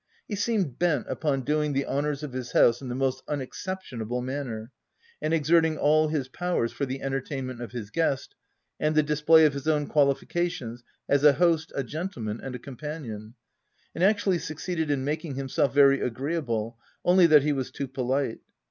He 0.27 0.33
seemed 0.35 0.79
bent 0.79 1.05
upon 1.07 1.41
doing 1.43 1.73
the 1.73 1.85
honours 1.85 2.23
of 2.23 2.33
his 2.33 2.53
house 2.53 2.81
in 2.81 2.89
the 2.89 2.95
most 2.95 3.21
unexceptionable 3.27 4.19
manner, 4.23 4.71
and 5.21 5.31
exerting 5.31 5.77
all 5.77 6.07
his 6.07 6.27
powers 6.27 6.71
for 6.71 6.87
the 6.87 7.03
entertainment 7.03 7.61
of 7.61 7.71
his 7.71 7.91
guest, 7.91 8.33
and 8.79 8.95
the 8.95 9.03
display 9.03 9.45
of 9.45 9.53
his 9.53 9.67
own 9.67 9.87
qualifica 9.87 10.49
tions 10.49 10.83
as 11.07 11.23
a 11.23 11.33
host, 11.33 11.71
a 11.75 11.83
gentleman, 11.83 12.41
and 12.41 12.55
a 12.55 12.57
companion; 12.57 13.35
and 13.93 14.03
actually 14.03 14.39
succeeded 14.39 14.89
in 14.89 15.03
making 15.05 15.35
himself 15.35 15.71
very 15.71 16.01
agreeable— 16.01 16.79
only 17.05 17.27
that 17.27 17.43
he 17.43 17.53
was 17.53 17.69
too 17.69 17.87
polite. 17.87 18.39